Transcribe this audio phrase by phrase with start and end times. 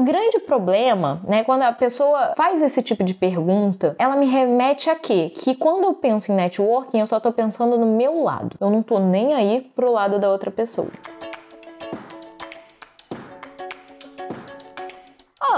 [0.00, 4.88] O grande problema, né, quando a pessoa faz esse tipo de pergunta, ela me remete
[4.88, 5.28] a quê?
[5.28, 8.56] Que quando eu penso em networking, eu só tô pensando no meu lado.
[8.58, 10.88] Eu não tô nem aí pro lado da outra pessoa.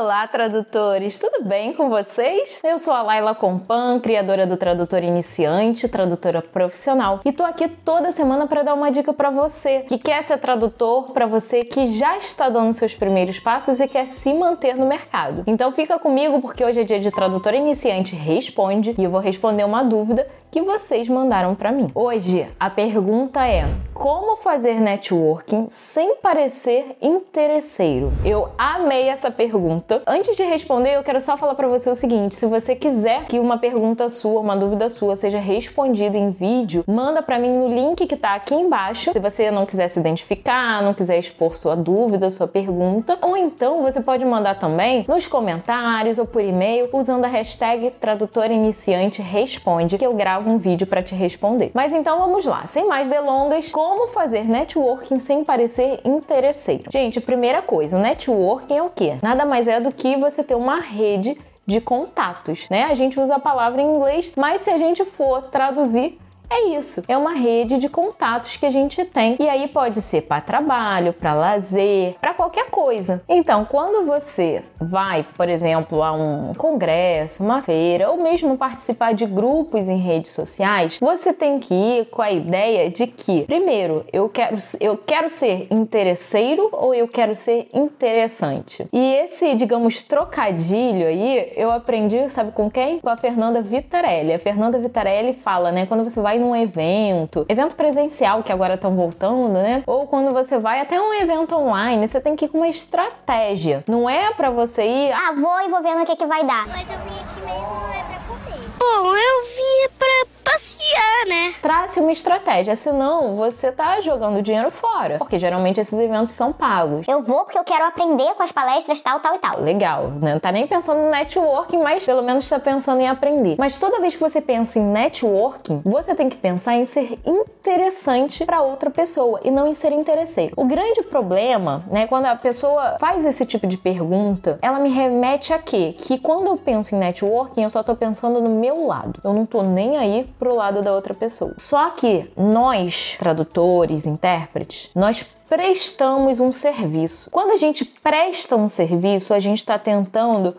[0.03, 1.17] Olá, tradutores!
[1.17, 2.61] Tudo bem com vocês?
[2.65, 8.11] Eu sou a Laila Compan, criadora do Tradutor Iniciante, tradutora profissional, e tô aqui toda
[8.11, 12.19] semana para dar uma dica para você que quer ser tradutor, para você que já
[12.19, 15.45] está dando seus primeiros passos e quer se manter no mercado.
[15.47, 19.63] Então fica comigo porque hoje é dia de Tradutor Iniciante Responde e eu vou responder
[19.63, 21.89] uma dúvida que vocês mandaram para mim.
[21.95, 28.13] Hoje a pergunta é: como fazer networking sem parecer interesseiro?
[28.25, 29.92] Eu amei essa pergunta.
[30.07, 33.39] Antes de responder, eu quero só falar para você o seguinte: se você quiser que
[33.39, 38.07] uma pergunta sua, uma dúvida sua seja respondida em vídeo, manda para mim no link
[38.07, 39.13] que tá aqui embaixo.
[39.13, 43.83] Se você não quiser se identificar, não quiser expor sua dúvida, sua pergunta, ou então
[43.83, 49.99] você pode mandar também nos comentários ou por e-mail usando a hashtag tradutor iniciante responde
[49.99, 51.71] que eu gravo gravo um vídeo para te responder.
[51.75, 56.85] Mas então vamos lá, sem mais delongas, como fazer networking sem parecer interesseiro?
[56.91, 59.17] Gente, primeira coisa, networking é o quê?
[59.23, 62.85] Nada mais é do que você ter uma rede de contatos, né?
[62.85, 66.19] A gente usa a palavra em inglês, mas se a gente for traduzir
[66.51, 69.39] é isso, é uma rede de contatos que a gente tem.
[69.41, 73.23] E aí pode ser para trabalho, para lazer, para qualquer coisa.
[73.29, 79.27] Então, quando você vai, por exemplo, a um congresso, uma feira, ou mesmo participar de
[79.27, 84.29] grupos em redes sociais, você tem que ir com a ideia de que, primeiro, eu
[84.29, 88.89] quero, eu quero ser interesseiro ou eu quero ser interessante.
[88.93, 92.99] E esse, digamos, trocadilho aí, eu aprendi, sabe com quem?
[92.99, 94.33] Com a Fernanda Vitarelli.
[94.33, 98.97] A Fernanda Vitarelli fala, né, quando você vai num evento, evento presencial que agora estão
[98.97, 99.85] voltando, né?
[99.87, 103.85] Ou quando você vai até um evento online, você tem que ir com uma estratégia.
[103.89, 106.67] Não é para você ir, ah, vou e vou vendo o que que vai dar.
[106.67, 108.69] Mas eu vim aqui mesmo não é pra comer.
[108.79, 111.55] Bom, eu vim pra passear, né?
[111.63, 115.17] Trace uma estratégia, senão você tá jogando dinheiro fora.
[115.19, 117.07] Porque geralmente esses eventos são pagos.
[117.09, 119.61] Eu vou porque eu quero aprender com as palestras tal, tal e tal.
[119.61, 120.35] Legal, né?
[120.35, 123.57] Não tá nem pensando no networking, mas pelo menos tá pensando em aprender.
[123.59, 128.45] Mas toda vez que você pensa em networking, você tem que pensar em ser interessante
[128.45, 130.53] para outra pessoa e não em ser interesseiro.
[130.57, 135.53] O grande problema, né, quando a pessoa faz esse tipo de pergunta, ela me remete
[135.53, 135.95] a quê?
[135.97, 139.21] Que quando eu penso em networking, eu só tô pensando no meu lado.
[139.25, 141.55] Eu não tô nem aí pro lado da outra pessoa.
[141.57, 147.31] Só que nós, tradutores, intérpretes, nós prestamos um serviço.
[147.31, 150.57] Quando a gente presta um serviço, a gente está tentando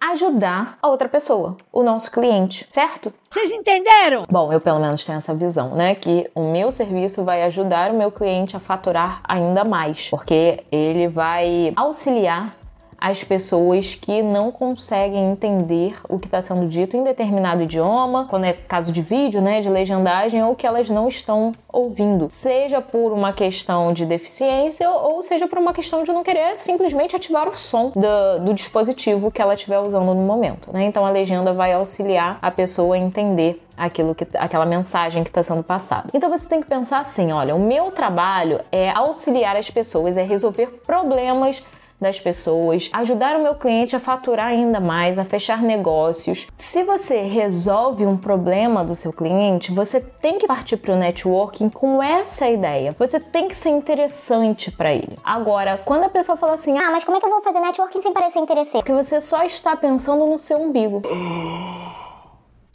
[0.00, 3.12] ajudar a outra pessoa, o nosso cliente, certo?
[3.30, 4.24] Vocês entenderam?
[4.28, 5.94] Bom, eu pelo menos tenho essa visão, né?
[5.94, 11.06] Que o meu serviço vai ajudar o meu cliente a faturar ainda mais, porque ele
[11.06, 12.56] vai auxiliar
[13.00, 18.44] as pessoas que não conseguem entender o que está sendo dito em determinado idioma, quando
[18.44, 23.12] é caso de vídeo, né, de legendagem, ou que elas não estão ouvindo, seja por
[23.12, 27.54] uma questão de deficiência ou seja por uma questão de não querer simplesmente ativar o
[27.54, 30.72] som do, do dispositivo que ela estiver usando no momento.
[30.72, 30.84] Né?
[30.84, 35.42] Então a legenda vai auxiliar a pessoa a entender aquilo que aquela mensagem que está
[35.42, 36.08] sendo passada.
[36.12, 40.22] Então você tem que pensar assim, olha, o meu trabalho é auxiliar as pessoas, é
[40.22, 41.62] resolver problemas
[42.00, 46.46] das pessoas, ajudar o meu cliente a faturar ainda mais, a fechar negócios.
[46.54, 51.68] Se você resolve um problema do seu cliente, você tem que partir para o networking
[51.68, 52.94] com essa ideia.
[52.98, 55.18] Você tem que ser interessante para ele.
[55.24, 58.00] Agora, quando a pessoa fala assim: "Ah, mas como é que eu vou fazer networking
[58.00, 61.02] sem parecer interesseiro?" Porque você só está pensando no seu umbigo.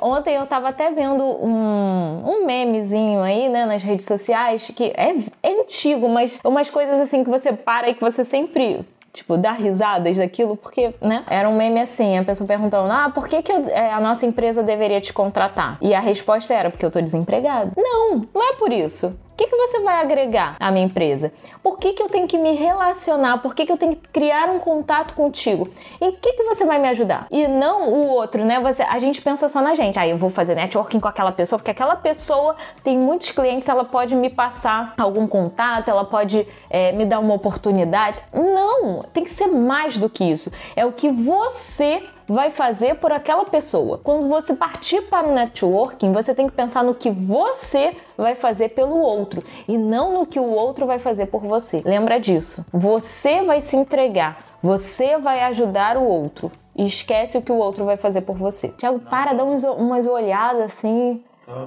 [0.02, 5.16] Ontem eu tava até vendo um, um memezinho aí, né, nas redes sociais, que é,
[5.42, 9.53] é antigo, mas umas coisas assim que você para e que você sempre tipo, dar
[9.53, 11.23] risadas daquilo, porque, né?
[11.27, 14.25] Era um meme assim, a pessoa perguntando, ah, por que, que eu, é, a nossa
[14.25, 15.77] empresa deveria te contratar?
[15.81, 17.71] E a resposta era, porque eu tô desempregado.
[17.77, 19.15] Não, não é por isso.
[19.35, 21.29] O que, que você vai agregar à minha empresa?
[21.62, 23.40] Por que, que eu tenho que me relacionar?
[23.40, 25.68] Por que, que eu tenho que criar um contato contigo?
[26.00, 27.27] Em que, que você vai me ajudar?
[27.30, 28.62] E não o outro, né?
[28.62, 30.00] Você, a gente pensa só na gente.
[30.00, 33.68] Aí ah, eu vou fazer networking com aquela pessoa, porque aquela pessoa tem muitos clientes,
[33.68, 38.21] ela pode me passar algum contato, ela pode é, me dar uma oportunidade.
[38.33, 40.50] Não, tem que ser mais do que isso.
[40.77, 44.00] É o que você vai fazer por aquela pessoa.
[44.04, 48.69] Quando você partir para o networking, você tem que pensar no que você vai fazer
[48.69, 51.81] pelo outro e não no que o outro vai fazer por você.
[51.86, 52.66] Lembra disso.
[52.72, 56.51] Você vai se entregar, você vai ajudar o outro.
[56.75, 58.68] E esquece o que o outro vai fazer por você.
[58.69, 61.24] Tiago, para, dá umas olhadas assim.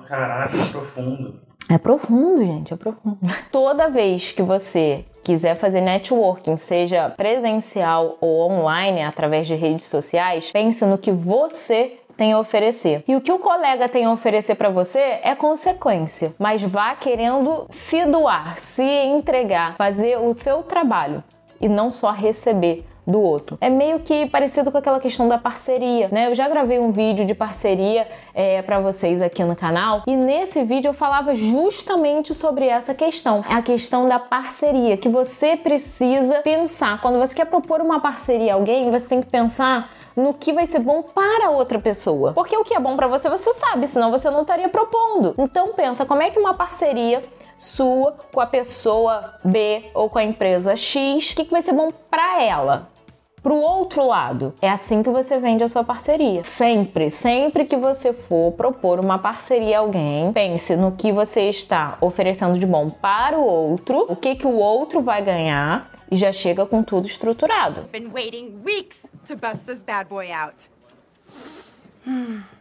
[0.06, 1.47] Caraca, é profundo.
[1.68, 3.18] É profundo, gente, é profundo.
[3.52, 10.50] Toda vez que você quiser fazer networking, seja presencial ou online, através de redes sociais,
[10.50, 13.04] pense no que você tem a oferecer.
[13.06, 17.66] E o que o colega tem a oferecer para você é consequência, mas vá querendo
[17.68, 21.22] se doar, se entregar, fazer o seu trabalho
[21.60, 23.56] e não só receber do outro.
[23.58, 26.28] É meio que parecido com aquela questão da parceria, né?
[26.28, 30.62] Eu já gravei um vídeo de parceria é, para vocês aqui no canal e nesse
[30.62, 37.00] vídeo eu falava justamente sobre essa questão, a questão da parceria, que você precisa pensar.
[37.00, 40.66] Quando você quer propor uma parceria a alguém, você tem que pensar no que vai
[40.66, 42.32] ser bom para outra pessoa.
[42.34, 45.34] Porque o que é bom para você, você sabe, senão você não estaria propondo.
[45.38, 47.24] Então pensa, como é que uma parceria
[47.56, 51.72] sua com a pessoa B ou com a empresa X, o que, que vai ser
[51.72, 52.97] bom para ela?
[53.42, 56.42] Para o outro lado, é assim que você vende a sua parceria.
[56.42, 61.96] Sempre, sempre que você for propor uma parceria a alguém, pense no que você está
[62.00, 66.32] oferecendo de bom para o outro, o que, que o outro vai ganhar e já
[66.32, 67.82] chega com tudo estruturado.
[67.92, 70.68] Been waiting weeks to bust this bad boy out.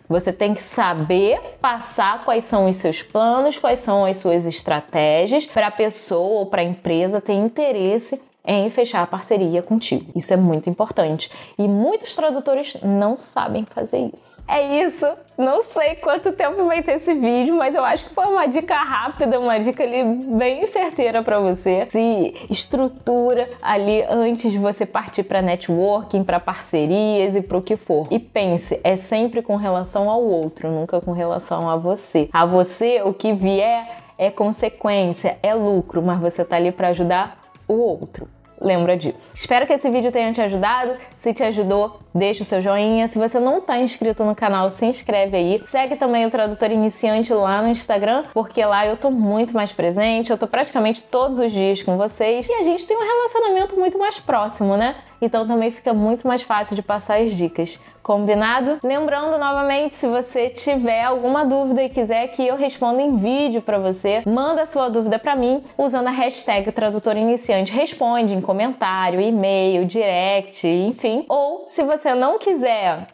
[0.08, 5.46] Você tem que saber passar quais são os seus planos, quais são as suas estratégias
[5.46, 10.10] para a pessoa ou para a empresa ter interesse em fechar a parceria contigo.
[10.16, 11.30] Isso é muito importante
[11.60, 14.42] e muitos tradutores não sabem fazer isso.
[14.48, 15.06] É isso.
[15.38, 18.76] Não sei quanto tempo vai ter esse vídeo, mas eu acho que foi uma dica
[18.76, 21.86] rápida, uma dica ali bem certeira para você.
[21.90, 27.76] Se estrutura ali antes de você partir para networking, para parcerias e para o que
[27.76, 28.08] for.
[28.10, 32.30] E pense, é sempre com relação ao outro, nunca com relação a você.
[32.32, 37.38] A você o que vier é consequência, é lucro, mas você tá ali para ajudar
[37.68, 38.28] o outro
[38.60, 39.36] lembra disso.
[39.36, 40.96] Espero que esse vídeo tenha te ajudado.
[41.16, 43.08] Se te ajudou, deixa o seu joinha.
[43.08, 45.62] Se você não está inscrito no canal, se inscreve aí.
[45.66, 50.32] Segue também o Tradutor Iniciante lá no Instagram, porque lá eu tô muito mais presente,
[50.32, 53.98] eu tô praticamente todos os dias com vocês e a gente tem um relacionamento muito
[53.98, 54.96] mais próximo, né?
[55.22, 57.80] Então também fica muito mais fácil de passar as dicas.
[58.02, 58.80] Combinado?
[58.82, 63.78] Lembrando novamente, se você tiver alguma dúvida e quiser que eu responda em vídeo para
[63.78, 67.74] você, manda sua dúvida para mim usando a hashtag Tradutor Iniciante.
[67.74, 71.26] Responde em comentário, e-mail, direct, enfim.
[71.28, 73.08] Ou se você não quiser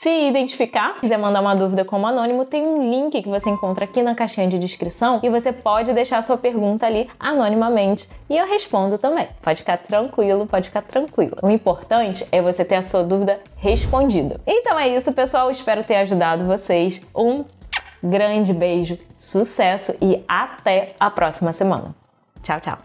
[0.00, 4.00] se identificar, quiser mandar uma dúvida como anônimo, tem um link que você encontra aqui
[4.00, 8.96] na caixinha de descrição e você pode deixar sua pergunta ali anonimamente e eu respondo
[8.96, 9.26] também.
[9.42, 11.36] Pode ficar tranquilo, pode ficar tranquilo.
[11.42, 14.40] O importante é você ter a sua dúvida respondida.
[14.46, 15.50] Então é isso, pessoal.
[15.50, 17.00] Espero ter ajudado vocês.
[17.12, 17.44] Um
[18.00, 21.92] grande beijo, sucesso e até a próxima semana.
[22.40, 22.78] Tchau, tchau.